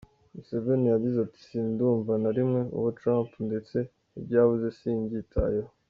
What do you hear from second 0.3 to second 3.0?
Museveni yagize ati “Sindumva na rimwe uwo